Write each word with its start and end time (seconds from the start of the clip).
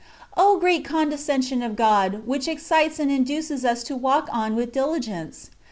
O 0.35 0.57
great 0.59 0.83
condescension 0.83 1.61
of 1.61 1.75
God! 1.75 2.23
which 2.25 2.47
excites 2.47 2.97
and 2.97 3.11
induces 3.11 3.63
us 3.63 3.83
to 3.83 3.95
walk 3.95 4.27
on 4.33 4.55
with 4.55 4.71
diligence. 4.71 5.51